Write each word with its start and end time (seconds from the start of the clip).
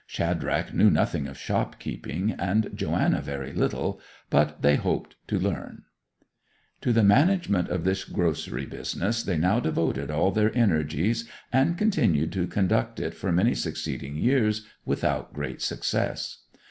Shadrach 0.07 0.73
knew 0.73 0.89
nothing 0.89 1.27
of 1.27 1.37
shopkeeping, 1.37 2.31
and 2.39 2.71
Joanna 2.73 3.21
very 3.21 3.53
little, 3.53 4.01
but 4.31 4.63
they 4.63 4.75
hoped 4.75 5.15
to 5.27 5.37
learn. 5.37 5.83
To 6.81 6.91
the 6.91 7.03
management 7.03 7.69
of 7.69 7.83
this 7.83 8.03
grocery 8.03 8.65
business 8.65 9.21
they 9.21 9.37
now 9.37 9.59
devoted 9.59 10.09
all 10.09 10.31
their 10.31 10.57
energies, 10.57 11.29
and 11.53 11.77
continued 11.77 12.31
to 12.31 12.47
conduct 12.47 12.99
it 12.99 13.13
for 13.13 13.31
many 13.31 13.53
succeeding 13.53 14.15
years, 14.15 14.65
without 14.85 15.33
great 15.33 15.61
success. 15.61 16.45